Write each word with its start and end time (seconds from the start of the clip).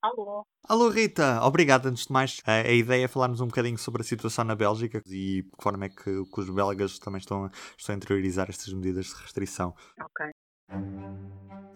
Alô. 0.00 0.46
Alô 0.68 0.90
Rita, 0.90 1.40
obrigado 1.42 1.86
antes 1.86 2.06
de 2.06 2.12
mais. 2.12 2.40
A, 2.46 2.52
a, 2.52 2.72
ideia 2.72 3.04
é 3.04 3.08
falarmos 3.08 3.40
um 3.40 3.46
bocadinho 3.46 3.76
sobre 3.76 4.02
a 4.02 4.04
situação 4.04 4.44
na 4.44 4.54
Bélgica 4.54 5.02
e 5.04 5.42
de 5.42 5.42
que 5.42 5.62
forma 5.62 5.86
é 5.86 5.88
que, 5.88 6.24
que 6.24 6.40
os 6.40 6.48
belgas 6.50 7.00
também 7.00 7.18
estão, 7.18 7.46
a, 7.46 7.50
estão 7.76 7.94
a 7.94 7.96
interiorizar 7.96 8.48
estas 8.48 8.72
medidas 8.72 9.06
de 9.06 9.14
restrição. 9.14 9.74
Ok. 10.00 10.26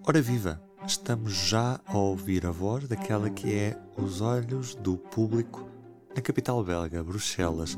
Ora 0.06 0.22
viva, 0.22 0.62
estamos 0.86 1.32
já 1.32 1.80
a 1.84 1.96
ouvir 1.96 2.46
a 2.46 2.52
voz 2.52 2.86
daquela 2.86 3.28
que 3.28 3.52
é 3.52 3.76
os 3.96 4.20
olhos 4.20 4.76
do 4.76 4.96
público 4.96 5.68
na 6.14 6.22
capital 6.22 6.62
belga, 6.62 7.02
Bruxelas. 7.02 7.76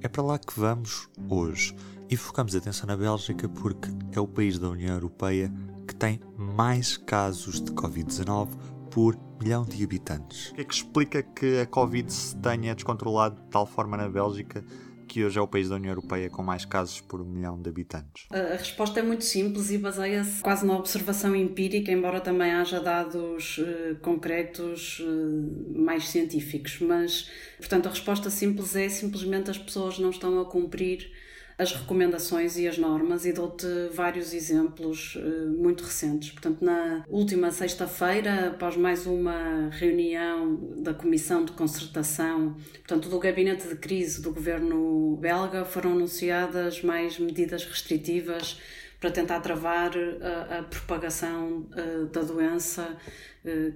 É 0.00 0.08
para 0.08 0.22
lá 0.22 0.38
que 0.38 0.58
vamos 0.58 1.10
hoje 1.28 1.76
e 2.08 2.16
focamos 2.16 2.54
a 2.54 2.58
atenção 2.58 2.86
na 2.86 2.96
Bélgica 2.96 3.48
porque 3.50 3.88
é 4.12 4.20
o 4.20 4.28
país 4.28 4.58
da 4.58 4.70
União 4.70 4.94
Europeia 4.94 5.52
que 5.86 5.94
tem 5.94 6.20
mais 6.38 6.96
casos 6.96 7.60
de 7.60 7.70
Covid-19 7.72 8.48
por 8.90 9.16
milhão 9.40 9.64
de 9.64 9.82
habitantes. 9.82 10.50
O 10.50 10.54
que 10.54 10.60
é 10.60 10.64
que 10.64 10.74
explica 10.74 11.22
que 11.22 11.60
a 11.60 11.66
Covid 11.66 12.12
se 12.12 12.36
tenha 12.36 12.74
descontrolado 12.74 13.40
de 13.40 13.48
tal 13.50 13.66
forma 13.66 13.96
na 13.96 14.08
Bélgica 14.08 14.64
que 15.06 15.24
hoje 15.24 15.38
é 15.38 15.42
o 15.42 15.46
país 15.46 15.68
da 15.68 15.76
União 15.76 15.92
Europeia 15.92 16.28
com 16.28 16.42
mais 16.42 16.64
casos 16.64 17.00
por 17.00 17.24
milhão 17.24 17.60
de 17.60 17.68
habitantes? 17.68 18.26
A 18.30 18.56
resposta 18.56 19.00
é 19.00 19.02
muito 19.02 19.22
simples 19.22 19.70
e 19.70 19.78
baseia-se 19.78 20.42
quase 20.42 20.66
na 20.66 20.76
observação 20.76 21.36
empírica, 21.36 21.92
embora 21.92 22.20
também 22.20 22.52
haja 22.52 22.80
dados 22.80 23.58
uh, 23.58 23.96
concretos 24.00 25.00
uh, 25.00 25.78
mais 25.78 26.08
científicos. 26.08 26.80
Mas, 26.80 27.30
portanto, 27.58 27.86
a 27.86 27.90
resposta 27.90 28.30
simples 28.30 28.74
é 28.74 28.88
simplesmente 28.88 29.50
as 29.50 29.58
pessoas 29.58 29.98
não 29.98 30.10
estão 30.10 30.40
a 30.40 30.44
cumprir 30.46 31.12
as 31.56 31.72
recomendações 31.72 32.56
e 32.56 32.66
as 32.66 32.78
normas 32.78 33.24
e 33.24 33.32
dou-te 33.32 33.66
vários 33.92 34.34
exemplos 34.34 35.16
uh, 35.16 35.50
muito 35.56 35.84
recentes. 35.84 36.30
Portanto, 36.30 36.64
na 36.64 37.04
última 37.08 37.50
sexta-feira, 37.50 38.48
após 38.48 38.76
mais 38.76 39.06
uma 39.06 39.70
reunião 39.70 40.56
da 40.82 40.92
Comissão 40.92 41.44
de 41.44 41.52
Concertação, 41.52 42.56
portanto, 42.74 43.08
do 43.08 43.18
Gabinete 43.18 43.68
de 43.68 43.76
Crise 43.76 44.20
do 44.20 44.32
governo 44.32 45.16
belga, 45.20 45.64
foram 45.64 45.92
anunciadas 45.92 46.82
mais 46.82 47.18
medidas 47.18 47.64
restritivas 47.64 48.60
para 48.98 49.10
tentar 49.10 49.40
travar 49.40 49.92
a, 49.96 50.58
a 50.58 50.62
propagação 50.64 51.68
uh, 51.70 52.06
da 52.06 52.22
doença 52.22 52.96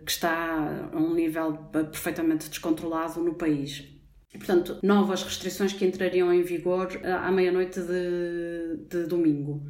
que 0.06 0.10
está 0.10 0.88
a 0.94 0.96
um 0.96 1.12
nível 1.12 1.52
perfeitamente 1.70 2.48
descontrolado 2.48 3.20
no 3.20 3.34
país. 3.34 3.84
Portanto, 4.38 4.78
novas 4.82 5.22
restrições 5.22 5.72
que 5.72 5.84
entrariam 5.84 6.32
em 6.32 6.42
vigor 6.42 6.88
eh, 7.02 7.10
à 7.10 7.30
meia-noite 7.30 7.80
de, 7.80 8.76
de, 8.88 9.06
domingo. 9.06 9.62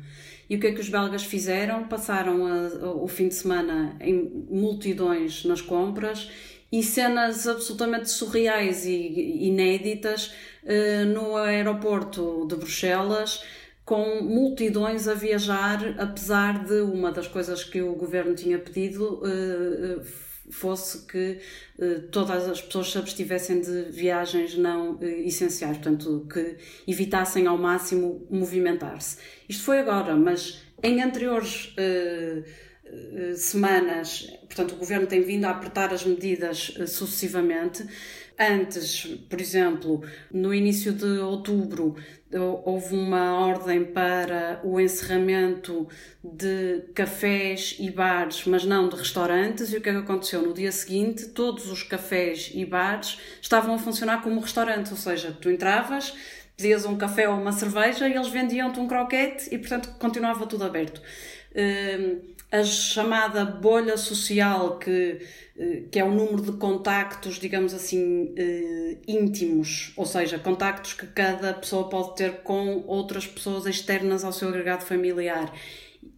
E 0.48 0.56
o 0.56 0.60
que 0.60 0.68
é 0.68 0.72
que 0.72 0.80
os 0.80 0.88
belgas 0.88 1.24
fizeram? 1.24 1.88
Passaram 1.88 2.46
a, 2.46 2.92
o 2.92 3.08
fim 3.08 3.28
de 3.28 3.34
semana 3.34 3.96
em 4.00 4.46
multidões 4.50 5.44
nas 5.44 5.60
compras 5.60 6.30
e 6.70 6.82
cenas 6.82 7.48
absolutamente 7.48 8.10
surreais 8.10 8.84
e 8.84 9.46
inéditas 9.46 10.32
eh, 10.64 11.04
no 11.04 11.36
aeroporto 11.36 12.46
de 12.46 12.56
Bruxelas 12.56 13.42
com 13.84 14.20
multidões 14.22 15.08
a 15.08 15.14
viajar, 15.14 15.94
apesar 15.98 16.62
de 16.62 16.82
uma 16.82 17.10
das 17.10 17.26
coisas 17.26 17.64
que 17.64 17.80
o 17.80 17.94
governo 17.94 18.34
tinha 18.34 18.58
pedido 18.58 19.22
eh, 19.24 20.27
fosse 20.50 21.06
que 21.06 21.38
eh, 21.78 22.00
todas 22.10 22.48
as 22.48 22.60
pessoas 22.60 22.90
se 22.90 22.98
abstivessem 22.98 23.60
de 23.60 23.84
viagens 23.90 24.56
não 24.56 24.98
eh, 25.00 25.20
essenciais, 25.20 25.78
portanto, 25.78 26.26
que 26.32 26.56
evitassem 26.86 27.46
ao 27.46 27.58
máximo 27.58 28.26
movimentar-se. 28.30 29.18
Isto 29.48 29.64
foi 29.64 29.78
agora, 29.78 30.16
mas 30.16 30.62
em 30.82 31.02
anteriores 31.02 31.74
eh, 31.76 32.42
semanas, 33.36 34.26
portanto, 34.46 34.72
o 34.72 34.76
governo 34.76 35.06
tem 35.06 35.20
vindo 35.22 35.44
a 35.44 35.50
apertar 35.50 35.92
as 35.92 36.04
medidas 36.04 36.72
sucessivamente. 36.86 37.86
Antes, 38.40 39.04
por 39.28 39.40
exemplo, 39.40 40.00
no 40.30 40.54
início 40.54 40.92
de 40.92 41.18
outubro, 41.18 41.96
houve 42.64 42.94
uma 42.94 43.36
ordem 43.44 43.84
para 43.84 44.60
o 44.62 44.78
encerramento 44.78 45.88
de 46.22 46.84
cafés 46.94 47.74
e 47.80 47.90
bares, 47.90 48.44
mas 48.46 48.64
não 48.64 48.88
de 48.88 48.94
restaurantes. 48.94 49.72
E 49.72 49.78
o 49.78 49.80
que 49.80 49.88
é 49.88 49.92
que 49.92 49.98
aconteceu? 49.98 50.40
No 50.40 50.54
dia 50.54 50.70
seguinte, 50.70 51.30
todos 51.30 51.68
os 51.68 51.82
cafés 51.82 52.52
e 52.54 52.64
bares 52.64 53.18
estavam 53.42 53.74
a 53.74 53.78
funcionar 53.78 54.22
como 54.22 54.40
restaurantes, 54.40 54.92
ou 54.92 54.98
seja, 54.98 55.36
tu 55.40 55.50
entravas, 55.50 56.14
pedias 56.56 56.84
um 56.84 56.96
café 56.96 57.28
ou 57.28 57.40
uma 57.40 57.50
cerveja 57.50 58.08
e 58.08 58.12
eles 58.12 58.28
vendiam-te 58.28 58.78
um 58.78 58.86
croquete 58.86 59.52
e, 59.52 59.58
portanto, 59.58 59.96
continuava 59.98 60.46
tudo 60.46 60.62
aberto. 60.62 61.02
Hum, 61.56 62.20
a 62.50 62.64
chamada 62.64 63.44
bolha 63.44 63.96
social 63.96 64.78
que 64.78 65.20
eh, 65.58 65.82
que 65.90 65.98
é 65.98 66.04
o 66.04 66.10
número 66.10 66.40
de 66.40 66.52
contactos, 66.52 67.34
digamos 67.36 67.74
assim, 67.74 68.32
eh, 68.36 68.96
íntimos, 69.08 69.92
ou 69.96 70.06
seja, 70.06 70.38
contactos 70.38 70.92
que 70.92 71.06
cada 71.08 71.52
pessoa 71.52 71.88
pode 71.88 72.14
ter 72.14 72.42
com 72.42 72.84
outras 72.86 73.26
pessoas 73.26 73.66
externas 73.66 74.22
ao 74.22 74.32
seu 74.32 74.48
agregado 74.48 74.84
familiar 74.84 75.52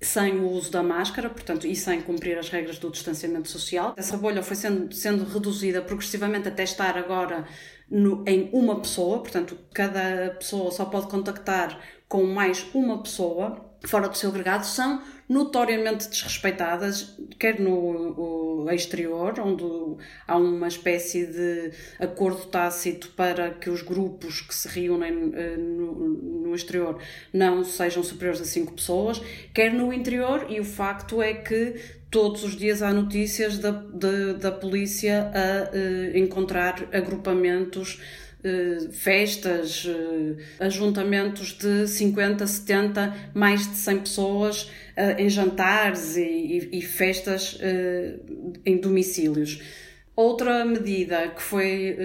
sem 0.02 0.38
o 0.38 0.50
uso 0.50 0.70
da 0.70 0.82
máscara, 0.82 1.30
portanto, 1.30 1.66
e 1.66 1.74
sem 1.74 2.02
cumprir 2.02 2.38
as 2.38 2.50
regras 2.50 2.78
do 2.78 2.90
distanciamento 2.90 3.48
social. 3.48 3.94
Essa 3.96 4.16
bolha 4.16 4.42
foi 4.42 4.56
sendo, 4.56 4.94
sendo 4.94 5.24
reduzida 5.24 5.80
progressivamente 5.80 6.48
até 6.48 6.62
estar 6.62 6.98
agora 6.98 7.46
no, 7.90 8.22
em 8.26 8.50
uma 8.52 8.78
pessoa, 8.80 9.20
portanto, 9.20 9.58
cada 9.72 10.36
pessoa 10.38 10.70
só 10.70 10.84
pode 10.84 11.08
contactar 11.08 11.80
com 12.08 12.24
mais 12.24 12.66
uma 12.74 13.02
pessoa 13.02 13.70
fora 13.86 14.08
do 14.08 14.16
seu 14.16 14.28
agregado, 14.28 14.66
são 14.66 15.02
notoriamente 15.30 16.08
desrespeitadas, 16.08 17.16
quer 17.38 17.60
no 17.60 18.66
exterior, 18.72 19.38
onde 19.38 19.64
há 20.26 20.36
uma 20.36 20.66
espécie 20.66 21.24
de 21.24 21.70
acordo 22.00 22.46
tácito 22.46 23.10
para 23.16 23.50
que 23.52 23.70
os 23.70 23.80
grupos 23.80 24.40
que 24.40 24.52
se 24.52 24.66
reúnem 24.66 25.32
eh, 25.32 25.56
no, 25.56 25.92
no 26.48 26.54
exterior 26.54 26.98
não 27.32 27.62
sejam 27.62 28.02
superiores 28.02 28.40
a 28.40 28.44
cinco 28.44 28.72
pessoas, 28.72 29.22
quer 29.54 29.72
no 29.72 29.92
interior, 29.92 30.46
e 30.48 30.58
o 30.58 30.64
facto 30.64 31.22
é 31.22 31.32
que 31.32 31.76
todos 32.10 32.42
os 32.42 32.56
dias 32.56 32.82
há 32.82 32.92
notícias 32.92 33.56
da, 33.58 33.70
da, 33.70 34.32
da 34.32 34.50
polícia 34.50 35.30
a 35.32 35.70
uh, 35.70 36.18
encontrar 36.18 36.88
agrupamentos 36.92 38.00
eh, 38.00 38.29
festas, 38.92 39.84
uh, 39.84 40.36
ajuntamentos 40.58 41.52
de 41.52 41.86
50, 41.86 42.46
70, 42.46 43.14
mais 43.34 43.68
de 43.68 43.76
100 43.76 43.98
pessoas 43.98 44.62
uh, 44.64 45.18
em 45.18 45.28
jantares 45.28 46.16
e 46.16 46.80
festas 46.82 47.58
em 48.64 48.78
domicílios. 48.78 49.60
Outra 50.16 50.64
medida 50.64 51.28
que 51.28 51.40
foi 51.40 51.96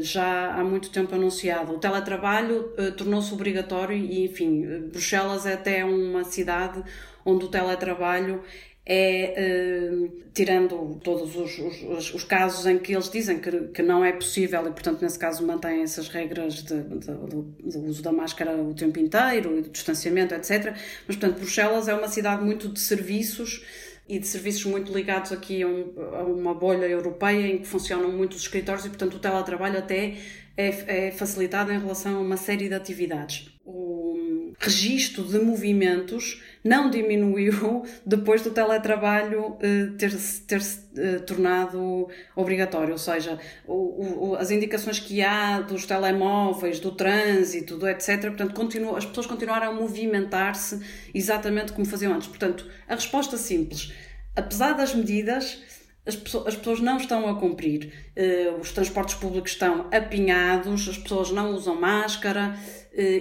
já 0.00 0.54
há 0.54 0.62
muito 0.62 0.90
tempo 0.90 1.14
anunciada, 1.14 1.72
o 1.72 1.78
teletrabalho 1.78 2.72
tornou-se 2.96 3.32
obrigatório 3.32 3.96
e, 3.96 4.26
enfim, 4.26 4.88
Bruxelas 4.90 5.46
é 5.46 5.54
até 5.54 5.84
uma 5.84 6.24
cidade 6.24 6.82
onde 7.24 7.46
o 7.46 7.48
teletrabalho 7.48 8.42
é, 8.84 9.90
uh, 9.92 10.12
tirando 10.34 10.98
todos 11.04 11.36
os, 11.36 11.58
os, 11.58 12.14
os, 12.14 12.24
casos 12.24 12.66
em 12.66 12.78
que 12.78 12.92
eles 12.92 13.08
dizem 13.08 13.38
que, 13.38 13.68
que 13.68 13.82
não 13.82 14.04
é 14.04 14.12
possível 14.12 14.60
e, 14.62 14.70
portanto, 14.70 15.02
nesse 15.02 15.18
caso 15.18 15.46
mantêm 15.46 15.82
essas 15.82 16.08
regras 16.08 16.54
de, 16.64 16.82
de, 16.82 17.06
do, 17.06 17.54
uso 17.86 18.02
da 18.02 18.10
máscara 18.10 18.56
o 18.56 18.74
tempo 18.74 18.98
inteiro 18.98 19.58
e 19.58 19.62
do 19.62 19.70
distanciamento, 19.70 20.34
etc. 20.34 20.74
Mas, 21.06 21.16
portanto, 21.16 21.38
Bruxelas 21.38 21.86
é 21.86 21.94
uma 21.94 22.08
cidade 22.08 22.44
muito 22.44 22.68
de 22.68 22.80
serviços 22.80 23.64
e 24.08 24.18
de 24.18 24.26
serviços 24.26 24.64
muito 24.64 24.92
ligados 24.92 25.30
aqui 25.30 25.62
a, 25.62 25.68
um, 25.68 25.92
a 26.14 26.22
uma 26.24 26.52
bolha 26.52 26.86
europeia 26.86 27.46
em 27.46 27.58
que 27.58 27.66
funcionam 27.66 28.10
muitos 28.10 28.40
escritórios 28.40 28.84
e, 28.84 28.88
portanto, 28.88 29.14
o 29.14 29.20
teletrabalho 29.20 29.78
até 29.78 30.16
é, 30.56 31.06
é 31.06 31.10
facilitado 31.12 31.72
em 31.72 31.78
relação 31.78 32.16
a 32.16 32.20
uma 32.20 32.36
série 32.36 32.68
de 32.68 32.74
atividades. 32.74 33.48
O 33.64 34.52
registro 34.58 35.22
de 35.24 35.38
movimentos 35.38 36.42
não 36.64 36.90
diminuiu 36.90 37.84
depois 38.06 38.42
do 38.42 38.50
teletrabalho 38.50 39.56
eh, 39.60 39.90
ter-se 39.98 40.42
ter 40.42 40.60
eh, 40.96 41.18
tornado 41.20 42.08
obrigatório, 42.36 42.92
ou 42.92 42.98
seja, 42.98 43.38
o, 43.66 44.30
o, 44.30 44.36
as 44.36 44.50
indicações 44.50 44.98
que 44.98 45.22
há 45.22 45.60
dos 45.60 45.86
telemóveis, 45.86 46.78
do 46.78 46.92
trânsito, 46.92 47.76
do 47.76 47.88
etc. 47.88 48.20
Portanto, 48.22 48.54
continua, 48.54 48.98
as 48.98 49.04
pessoas 49.04 49.26
continuaram 49.26 49.68
a 49.68 49.74
movimentar-se 49.74 50.80
exatamente 51.14 51.72
como 51.72 51.86
faziam 51.86 52.12
antes. 52.12 52.28
Portanto, 52.28 52.68
a 52.88 52.94
resposta 52.94 53.36
simples, 53.36 53.92
apesar 54.36 54.74
das 54.74 54.94
medidas, 54.94 55.60
as 56.04 56.16
pessoas, 56.16 56.48
as 56.48 56.56
pessoas, 56.56 56.80
não 56.80 56.96
estão 56.96 57.28
a 57.28 57.38
cumprir. 57.38 57.92
Uh, 58.16 58.60
os 58.60 58.72
transportes 58.72 59.14
públicos 59.14 59.52
estão 59.52 59.86
apinhados, 59.92 60.88
as 60.88 60.98
pessoas 60.98 61.30
não 61.30 61.54
usam 61.54 61.80
máscara, 61.80 62.56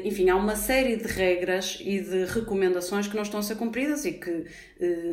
enfim, 0.04 0.30
há 0.30 0.36
uma 0.36 0.56
série 0.56 0.98
de 0.98 1.08
regras 1.08 1.78
e 1.80 2.00
de 2.00 2.26
recomendações 2.26 3.08
que 3.08 3.16
não 3.16 3.24
estão 3.24 3.40
a 3.40 3.44
ser 3.44 3.56
cumpridas 3.56 4.04
e 4.06 4.14
que, 4.14 4.30
uh, 4.30 4.46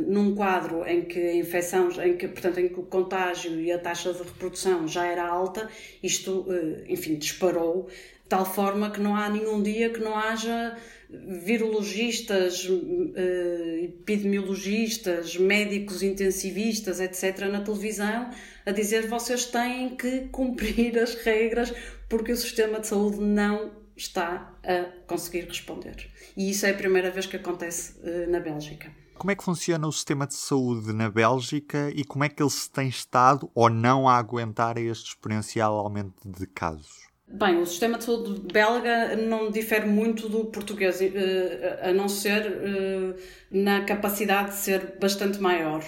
num 0.06 0.34
quadro 0.34 0.84
em 0.86 1.02
que 1.02 1.18
a 1.18 1.34
infecção, 1.36 1.90
em 2.02 2.16
que, 2.16 2.26
portanto, 2.26 2.58
em 2.58 2.68
que 2.68 2.80
o 2.80 2.82
contágio 2.82 3.60
e 3.60 3.70
a 3.70 3.78
taxa 3.78 4.12
de 4.12 4.18
reprodução 4.18 4.88
já 4.88 5.06
era 5.06 5.26
alta, 5.26 5.68
isto, 6.02 6.46
enfim, 6.88 7.14
disparou 7.14 7.88
de 8.28 8.28
tal 8.28 8.44
forma 8.44 8.90
que 8.90 9.00
não 9.00 9.16
há 9.16 9.30
nenhum 9.30 9.62
dia 9.62 9.88
que 9.88 10.00
não 10.00 10.14
haja 10.14 10.76
virologistas, 11.10 12.68
eh, 13.14 13.84
epidemiologistas, 13.84 15.36
médicos 15.38 16.02
intensivistas, 16.02 17.00
etc., 17.00 17.46
na 17.50 17.62
televisão, 17.62 18.28
a 18.66 18.70
dizer 18.70 19.06
vocês 19.06 19.46
têm 19.46 19.96
que 19.96 20.28
cumprir 20.30 20.98
as 20.98 21.14
regras 21.14 21.72
porque 22.08 22.32
o 22.32 22.36
sistema 22.36 22.80
de 22.80 22.88
saúde 22.88 23.18
não 23.20 23.70
está 23.98 24.54
a 24.64 24.84
conseguir 25.06 25.46
responder. 25.46 26.10
E 26.36 26.50
isso 26.50 26.64
é 26.64 26.70
a 26.70 26.74
primeira 26.74 27.10
vez 27.10 27.26
que 27.26 27.36
acontece 27.36 27.98
eh, 28.02 28.26
na 28.26 28.40
Bélgica. 28.40 28.90
Como 29.14 29.32
é 29.32 29.34
que 29.34 29.42
funciona 29.42 29.86
o 29.86 29.92
sistema 29.92 30.26
de 30.26 30.34
saúde 30.34 30.92
na 30.92 31.10
Bélgica 31.10 31.90
e 31.94 32.04
como 32.04 32.22
é 32.22 32.28
que 32.28 32.40
ele 32.40 32.50
se 32.50 32.70
tem 32.70 32.88
estado 32.88 33.50
ou 33.52 33.68
não 33.68 34.08
a 34.08 34.16
aguentar 34.16 34.78
este 34.78 35.08
exponencial 35.08 35.76
aumento 35.76 36.14
de 36.24 36.46
casos? 36.46 37.08
Bem, 37.26 37.60
o 37.60 37.66
sistema 37.66 37.98
de 37.98 38.04
saúde 38.04 38.40
belga 38.52 39.16
não 39.16 39.50
difere 39.50 39.86
muito 39.86 40.28
do 40.28 40.46
português, 40.46 41.00
eh, 41.02 41.80
a 41.82 41.92
não 41.92 42.08
ser 42.08 42.46
eh, 42.46 43.16
na 43.50 43.84
capacidade 43.84 44.50
de 44.50 44.56
ser 44.56 44.96
bastante 45.00 45.38
maior. 45.40 45.84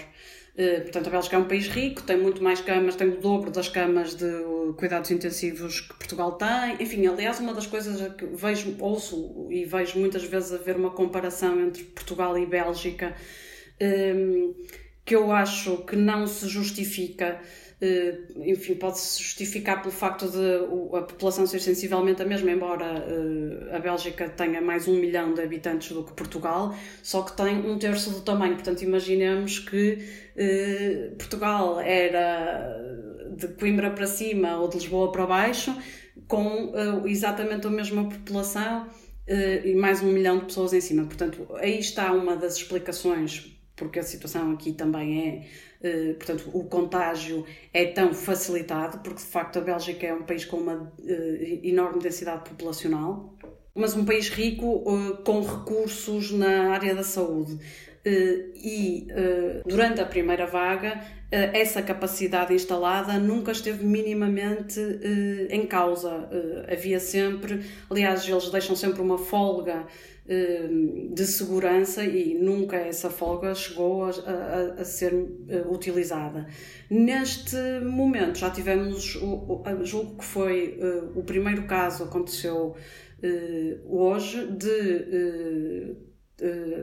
Eh, 0.60 0.80
portanto, 0.80 1.06
a 1.06 1.10
Bélgica 1.10 1.36
é 1.36 1.38
um 1.38 1.48
país 1.48 1.68
rico, 1.68 2.02
tem 2.02 2.18
muito 2.18 2.44
mais 2.44 2.60
camas, 2.60 2.94
tem 2.94 3.08
o 3.08 3.16
dobro 3.16 3.50
das 3.50 3.66
camas 3.70 4.14
de 4.14 4.30
cuidados 4.76 5.10
intensivos 5.10 5.80
que 5.80 5.94
Portugal 5.94 6.32
tem. 6.32 6.76
Enfim, 6.78 7.06
aliás, 7.06 7.40
uma 7.40 7.54
das 7.54 7.66
coisas 7.66 8.12
que 8.12 8.26
vejo, 8.26 8.76
ouço 8.78 9.48
e 9.50 9.64
vejo 9.64 9.98
muitas 9.98 10.22
vezes 10.22 10.52
haver 10.52 10.76
uma 10.76 10.90
comparação 10.90 11.58
entre 11.62 11.82
Portugal 11.84 12.36
e 12.36 12.44
Bélgica, 12.44 13.16
que 15.02 15.16
eu 15.16 15.32
acho 15.32 15.78
que 15.86 15.96
não 15.96 16.26
se 16.26 16.46
justifica 16.46 17.40
enfim, 18.36 18.74
pode-se 18.74 19.22
justificar 19.22 19.80
pelo 19.80 19.92
facto 19.92 20.28
de 20.28 20.96
a 20.96 21.02
população 21.02 21.46
ser 21.46 21.60
sensivelmente 21.60 22.20
a 22.20 22.26
mesma, 22.26 22.50
embora 22.50 22.84
eh, 22.84 23.74
a 23.74 23.78
Bélgica 23.78 24.28
tenha 24.28 24.60
mais 24.60 24.86
um 24.86 24.94
milhão 24.96 25.32
de 25.32 25.40
habitantes 25.40 25.92
do 25.92 26.04
que 26.04 26.12
Portugal, 26.12 26.74
só 27.02 27.22
que 27.22 27.34
tem 27.34 27.58
um 27.58 27.78
terço 27.78 28.10
do 28.10 28.20
tamanho. 28.20 28.54
Portanto, 28.54 28.82
imaginemos 28.82 29.60
que 29.60 29.98
eh, 30.36 31.12
Portugal 31.16 31.80
era 31.80 32.76
de 33.34 33.48
Coimbra 33.48 33.90
para 33.90 34.06
cima 34.06 34.58
ou 34.58 34.68
de 34.68 34.76
Lisboa 34.76 35.10
para 35.10 35.24
baixo, 35.26 35.74
com 36.28 36.72
exatamente 37.06 37.66
a 37.66 37.70
mesma 37.70 38.08
população 38.08 38.86
e 39.64 39.74
mais 39.74 40.02
um 40.02 40.12
milhão 40.12 40.38
de 40.38 40.46
pessoas 40.46 40.72
em 40.74 40.80
cima. 40.80 41.04
Portanto, 41.04 41.46
aí 41.54 41.78
está 41.78 42.12
uma 42.12 42.36
das 42.36 42.56
explicações 42.56 43.59
porque 43.80 43.98
a 43.98 44.02
situação 44.02 44.52
aqui 44.52 44.74
também 44.74 45.26
é, 45.26 45.46
eh, 45.82 46.12
portanto, 46.12 46.50
o 46.52 46.64
contágio 46.64 47.46
é 47.72 47.86
tão 47.86 48.12
facilitado, 48.12 48.98
porque 48.98 49.20
de 49.20 49.26
facto 49.26 49.58
a 49.58 49.62
Bélgica 49.62 50.06
é 50.06 50.12
um 50.12 50.22
país 50.22 50.44
com 50.44 50.58
uma 50.58 50.92
eh, 51.02 51.60
enorme 51.64 51.98
densidade 51.98 52.46
populacional, 52.46 53.34
mas 53.74 53.96
um 53.96 54.04
país 54.04 54.28
rico 54.28 54.84
eh, 54.86 55.22
com 55.24 55.40
recursos 55.40 56.30
na 56.30 56.74
área 56.74 56.94
da 56.94 57.02
saúde. 57.02 57.58
E 58.04 59.06
durante 59.66 60.00
a 60.00 60.06
primeira 60.06 60.46
vaga, 60.46 61.00
essa 61.30 61.82
capacidade 61.82 62.54
instalada 62.54 63.18
nunca 63.18 63.52
esteve 63.52 63.84
minimamente 63.84 64.80
em 65.50 65.66
causa. 65.66 66.28
Havia 66.70 66.98
sempre, 66.98 67.60
aliás, 67.90 68.26
eles 68.26 68.50
deixam 68.50 68.74
sempre 68.74 69.02
uma 69.02 69.18
folga 69.18 69.86
de 71.12 71.26
segurança 71.26 72.04
e 72.04 72.34
nunca 72.34 72.76
essa 72.76 73.10
folga 73.10 73.52
chegou 73.52 74.04
a, 74.04 74.10
a, 74.10 74.80
a 74.80 74.84
ser 74.84 75.12
eh, 75.48 75.64
utilizada. 75.68 76.46
Neste 76.88 77.56
momento 77.82 78.38
já 78.38 78.48
tivemos, 78.48 79.18
julgo 79.82 80.18
que 80.18 80.24
foi 80.24 80.78
eh, 80.80 81.02
o 81.16 81.24
primeiro 81.24 81.66
caso 81.66 82.04
aconteceu 82.04 82.76
eh, 83.20 83.78
hoje 83.84 84.46
de 84.52 85.96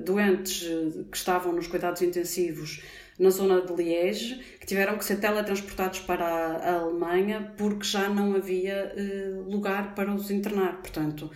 doentes 0.03 0.67
que 1.11 1.17
estavam 1.17 1.53
nos 1.53 1.67
cuidados 1.67 2.01
intensivos 2.01 2.81
na 3.19 3.31
zona 3.31 3.61
de 3.61 3.73
Liege, 3.73 4.39
que 4.59 4.67
tiveram 4.67 4.97
que 4.97 5.03
ser 5.03 5.19
teletransportados 5.19 6.01
para 6.01 6.25
a, 6.25 6.81
Alemanha 6.81 7.53
porque 7.57 7.83
já 7.83 8.07
não 8.09 8.35
havia 8.35 8.93
uh, 8.95 9.49
lugar 9.49 9.95
para 9.95 10.13
os 10.13 10.29
internar. 10.29 10.79
Portanto, 10.81 11.31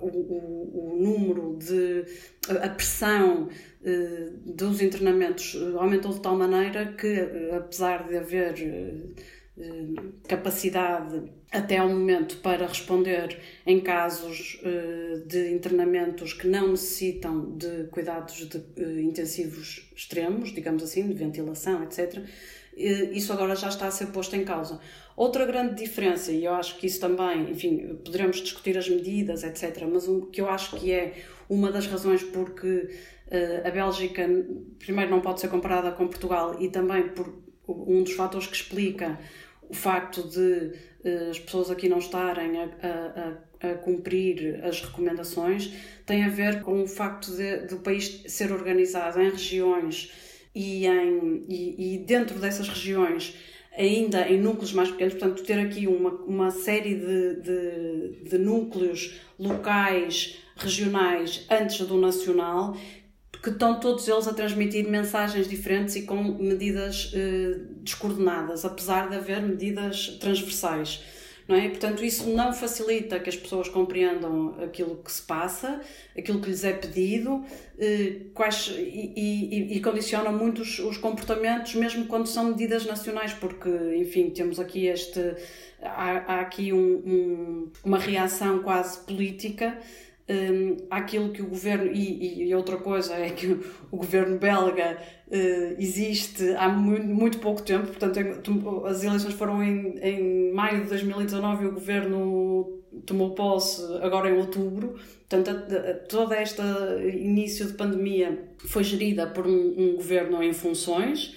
o, 0.00 0.06
o, 0.06 0.98
número 1.02 1.58
de. 1.58 2.04
a 2.48 2.68
pressão 2.68 3.48
dos 4.44 4.80
internamentos 4.80 5.56
aumentou 5.76 6.12
de 6.12 6.20
tal 6.20 6.36
maneira 6.36 6.92
que, 6.92 7.16
apesar 7.56 8.06
de 8.06 8.16
haver 8.16 8.54
capacidade 10.26 11.22
até 11.50 11.78
ao 11.78 11.88
momento 11.88 12.36
para 12.38 12.66
responder 12.66 13.40
em 13.66 13.80
casos 13.80 14.60
uh, 14.62 15.26
de 15.26 15.52
internamentos 15.52 16.32
que 16.32 16.46
não 16.46 16.68
necessitam 16.68 17.56
de 17.56 17.84
cuidados 17.84 18.48
de, 18.48 18.58
uh, 18.58 19.00
intensivos 19.00 19.90
extremos, 19.96 20.52
digamos 20.52 20.82
assim, 20.82 21.08
de 21.08 21.14
ventilação, 21.14 21.82
etc. 21.82 22.22
isso 22.76 23.32
agora 23.32 23.56
já 23.56 23.68
está 23.68 23.86
a 23.86 23.90
ser 23.90 24.06
posto 24.06 24.36
em 24.36 24.44
causa. 24.44 24.78
Outra 25.16 25.44
grande 25.44 25.74
diferença, 25.74 26.30
e 26.30 26.44
eu 26.44 26.54
acho 26.54 26.76
que 26.76 26.86
isso 26.86 27.00
também, 27.00 27.50
enfim, 27.50 27.98
poderemos 28.04 28.36
discutir 28.36 28.78
as 28.78 28.88
medidas, 28.88 29.42
etc., 29.42 29.84
mas 29.90 30.06
o 30.06 30.26
que 30.26 30.40
eu 30.40 30.48
acho 30.48 30.76
que 30.76 30.92
é 30.92 31.14
uma 31.48 31.72
das 31.72 31.86
razões 31.86 32.22
porque 32.22 32.90
uh, 33.26 33.66
a 33.66 33.70
Bélgica, 33.70 34.28
primeiro, 34.78 35.10
não 35.10 35.20
pode 35.20 35.40
ser 35.40 35.48
comparada 35.48 35.90
com 35.92 36.06
Portugal 36.06 36.60
e 36.60 36.68
também 36.68 37.08
por 37.08 37.48
um 37.68 38.02
dos 38.02 38.12
fatores 38.12 38.46
que 38.46 38.56
explica 38.56 39.18
o 39.68 39.74
facto 39.74 40.22
de 40.22 40.72
uh, 41.04 41.30
as 41.30 41.38
pessoas 41.38 41.70
aqui 41.70 41.88
não 41.88 41.98
estarem 41.98 42.58
a, 42.58 42.68
a, 42.82 43.68
a, 43.70 43.74
cumprir 43.74 44.64
as 44.64 44.80
recomendações 44.80 45.72
tem 46.06 46.24
a 46.24 46.28
ver 46.28 46.62
com 46.62 46.82
o 46.82 46.86
facto 46.86 47.30
de, 47.36 47.66
do 47.66 47.78
país 47.78 48.22
ser 48.26 48.52
organizado 48.52 49.20
em 49.20 49.30
regiões 49.30 50.12
e, 50.54 50.86
em, 50.86 51.44
e, 51.48 51.94
e 51.94 51.98
dentro 51.98 52.38
dessas 52.38 52.68
regiões 52.68 53.34
ainda 53.78 54.28
em 54.28 54.40
núcleos 54.40 54.72
mais 54.72 54.90
pequenos, 54.90 55.14
portanto, 55.14 55.44
ter 55.44 55.60
aqui 55.60 55.86
uma, 55.86 56.10
uma 56.10 56.50
série 56.50 56.96
de, 56.96 57.36
de, 57.36 58.28
de 58.28 58.38
núcleos 58.38 59.20
locais, 59.38 60.38
regionais, 60.56 61.46
antes 61.48 61.86
do 61.86 61.96
nacional, 61.96 62.76
que 63.42 63.50
estão 63.50 63.78
todos 63.78 64.08
eles 64.08 64.26
a 64.26 64.34
transmitir 64.34 64.88
mensagens 64.88 65.48
diferentes 65.48 65.96
e 65.96 66.02
com 66.02 66.22
medidas 66.22 67.12
eh, 67.14 67.60
descoordenadas, 67.82 68.64
apesar 68.64 69.08
de 69.08 69.16
haver 69.16 69.40
medidas 69.42 70.08
transversais. 70.20 71.02
Não 71.48 71.56
é? 71.56 71.66
Portanto, 71.70 72.04
isso 72.04 72.28
não 72.28 72.52
facilita 72.52 73.18
que 73.18 73.30
as 73.30 73.36
pessoas 73.36 73.70
compreendam 73.70 74.54
aquilo 74.62 74.96
que 74.96 75.10
se 75.10 75.22
passa, 75.22 75.80
aquilo 76.16 76.42
que 76.42 76.50
lhes 76.50 76.62
é 76.62 76.74
pedido, 76.74 77.42
eh, 77.78 78.26
quais, 78.34 78.68
e, 78.76 79.14
e, 79.16 79.76
e 79.76 79.80
condiciona 79.80 80.30
muito 80.30 80.60
os, 80.60 80.78
os, 80.78 80.98
comportamentos, 80.98 81.74
mesmo 81.74 82.04
quando 82.04 82.26
são 82.26 82.44
medidas 82.44 82.84
nacionais, 82.84 83.32
porque, 83.32 83.70
enfim, 83.96 84.28
temos 84.28 84.60
aqui 84.60 84.88
este. 84.88 85.20
Há, 85.80 86.34
há 86.34 86.40
aqui 86.40 86.70
um, 86.70 86.78
um, 86.78 87.72
uma 87.82 87.98
reação 87.98 88.58
quase 88.58 88.98
política 89.06 89.78
um, 90.28 91.32
que 91.32 91.42
o 91.42 91.46
governo. 91.46 91.90
E, 91.92 92.48
e, 92.48 92.54
outra 92.54 92.76
coisa 92.76 93.14
é 93.14 93.30
que 93.30 93.58
o 93.90 93.96
governo 93.96 94.38
belga 94.38 94.98
uh, 95.26 95.76
existe 95.78 96.54
há 96.56 96.68
muito, 96.68 97.06
muito, 97.06 97.38
pouco 97.38 97.62
tempo, 97.62 97.86
portanto, 97.86 98.18
as 98.86 99.02
eleições 99.02 99.34
foram 99.34 99.62
em, 99.62 99.98
em 100.00 100.52
maio 100.52 100.82
de 100.82 100.88
2019 100.88 101.64
e 101.64 101.68
o 101.68 101.72
governo 101.72 102.82
tomou 103.06 103.34
posse 103.34 103.82
agora 104.02 104.30
em 104.30 104.38
outubro. 104.38 104.96
Portanto, 105.28 105.66
todo 106.08 106.32
este 106.34 106.62
início 107.14 107.66
de 107.66 107.74
pandemia 107.74 108.48
foi 108.66 108.82
gerida 108.82 109.26
por 109.26 109.46
um, 109.46 109.74
um 109.76 109.96
governo 109.96 110.42
em 110.42 110.52
funções 110.52 111.36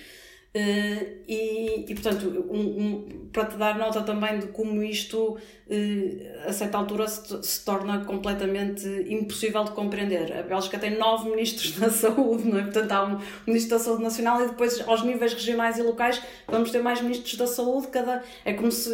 Uh, 0.53 1.23
e, 1.29 1.85
e, 1.87 1.95
portanto, 1.95 2.45
um, 2.49 2.59
um, 2.59 3.29
para 3.31 3.45
te 3.45 3.55
dar 3.55 3.77
nota 3.77 4.01
também 4.01 4.37
de 4.37 4.47
como 4.47 4.83
isto, 4.83 5.37
uh, 5.37 6.45
a 6.45 6.51
certa 6.51 6.77
altura, 6.77 7.07
se, 7.07 7.41
se, 7.41 7.63
torna 7.63 8.03
completamente 8.03 8.85
impossível 9.07 9.63
de 9.63 9.71
compreender. 9.71 10.37
A 10.37 10.43
Bélgica 10.43 10.77
tem 10.77 10.97
nove 10.97 11.29
ministros 11.29 11.71
da 11.79 11.89
saúde, 11.89 12.49
não 12.49 12.59
é? 12.59 12.63
portanto, 12.63 12.91
há 12.91 13.05
um 13.05 13.19
ministro 13.47 13.77
da 13.77 13.79
saúde 13.79 14.03
nacional 14.03 14.43
e 14.43 14.47
depois, 14.49 14.85
aos 14.85 15.03
níveis 15.03 15.33
regionais 15.33 15.77
e 15.77 15.83
locais, 15.83 16.21
vamos 16.49 16.69
ter 16.69 16.83
mais 16.83 17.01
ministros 17.01 17.37
da 17.37 17.47
saúde. 17.47 17.87
Cada, 17.87 18.21
é 18.43 18.51
como 18.51 18.73
se, 18.73 18.93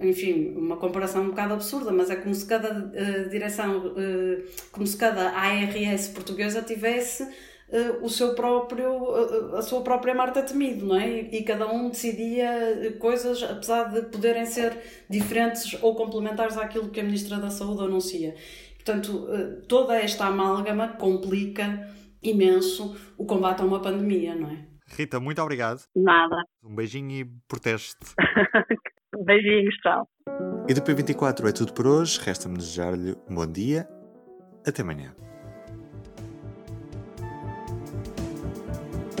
enfim, 0.00 0.54
uma 0.56 0.76
comparação 0.76 1.22
um 1.22 1.28
bocado 1.28 1.54
absurda, 1.54 1.92
mas 1.92 2.10
é 2.10 2.16
como 2.16 2.34
se 2.34 2.46
cada 2.46 2.86
uh, 2.86 3.28
direção, 3.30 3.94
como 4.72 4.84
se 4.88 4.96
cada 4.96 5.30
ARS 5.30 6.08
portuguesa 6.08 6.62
tivesse 6.62 7.28
o 8.02 8.08
seu 8.08 8.34
próprio, 8.34 8.92
uh, 8.92 9.56
a 9.56 9.62
sua 9.62 9.82
própria 9.82 10.14
Marta 10.14 10.42
Temido, 10.42 10.86
não 10.86 10.96
é? 10.96 11.08
E, 11.08 11.38
e, 11.38 11.42
cada 11.42 11.66
um 11.66 11.88
decidia 11.88 12.96
coisas, 12.98 13.42
apesar 13.42 13.84
de 13.84 14.02
poderem 14.02 14.44
ser 14.44 14.76
diferentes 15.08 15.76
ou 15.82 15.94
complementares 15.94 16.56
àquilo 16.58 16.90
que 16.90 17.00
a 17.00 17.02
Ministra 17.02 17.38
da 17.38 17.50
Saúde 17.50 17.82
anuncia. 17.82 18.34
Portanto, 18.74 19.10
uh, 19.10 19.62
toda 19.66 19.98
esta 19.98 20.26
amálgama 20.26 20.88
complica 20.88 21.88
imenso 22.22 22.96
o 23.16 23.24
combate 23.24 23.62
a 23.62 23.64
uma 23.64 23.80
pandemia, 23.80 24.34
não 24.34 24.50
é? 24.50 24.66
Rita, 24.86 25.18
muito 25.18 25.40
obrigado. 25.40 25.82
Nada. 25.96 26.44
Um 26.62 26.74
beijinho 26.74 27.10
e 27.10 27.24
proteste. 27.48 28.14
Beijinhos, 29.24 29.74
tchau. 29.76 30.06
E 30.68 30.74
do 30.74 30.82
P24 30.82 31.48
é 31.48 31.52
tudo 31.52 31.72
por 31.72 31.86
hoje. 31.86 32.20
Resta-me 32.22 32.56
desejar-lhe 32.56 33.14
um 33.28 33.34
bom 33.34 33.46
dia. 33.46 33.88
Até 34.66 34.82
amanhã. 34.82 35.14